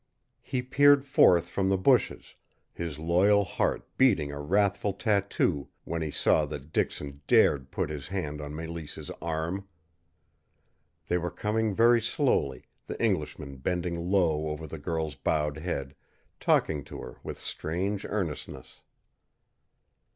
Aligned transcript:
He 0.41 0.63
peered 0.63 1.05
forth 1.05 1.47
from 1.47 1.69
the 1.69 1.77
bushes, 1.77 2.33
his 2.73 2.97
loyal 2.97 3.43
heart 3.43 3.87
beating 3.99 4.31
a 4.31 4.41
wrathful 4.41 4.93
tattoo 4.93 5.67
when 5.83 6.01
he 6.01 6.09
saw 6.09 6.47
that 6.47 6.73
Dixon 6.73 7.21
dared 7.27 7.69
put 7.69 7.91
his 7.91 8.07
hand 8.07 8.41
on 8.41 8.53
Mélisses 8.53 9.11
arm. 9.21 9.67
They 11.07 11.19
were 11.19 11.29
coming 11.29 11.75
very 11.75 12.01
slowly, 12.01 12.65
the 12.87 12.99
Englishman 12.99 13.57
bending 13.57 13.95
low 14.09 14.47
over 14.47 14.65
the 14.65 14.79
girl's 14.79 15.13
bowed 15.13 15.57
head, 15.59 15.93
talking 16.39 16.83
to 16.85 16.99
her 17.03 17.17
with 17.21 17.37
strange 17.37 18.03
earnestness. 18.03 18.81